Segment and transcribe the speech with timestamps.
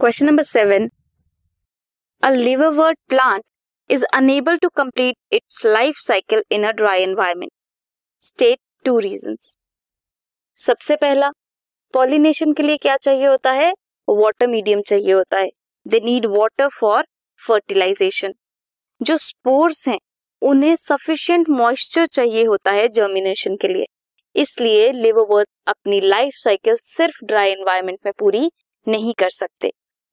[0.00, 0.90] Question number 7.
[2.22, 3.42] A liverwort plant
[3.90, 7.50] is unable to complete its life cycle in a dry environment.
[8.20, 9.46] State two reasons.
[10.56, 11.30] सबसे पहला
[11.94, 13.72] pollination के लिए क्या चाहिए होता है
[14.08, 15.48] वाटर मीडियम चाहिए होता है
[15.86, 17.06] they need water for
[17.40, 18.34] fertilization
[19.00, 19.98] जो स्पोर्स हैं,
[20.42, 23.86] उन्हें सफिशियंट मॉइस्चर चाहिए होता है जर्मिनेशन के लिए
[24.36, 28.50] इसलिए लिवरवर्थ अपनी लाइफ साइकिल सिर्फ़ ड्राई एनवायरमेंट में पूरी
[28.86, 29.72] नहीं कर सकते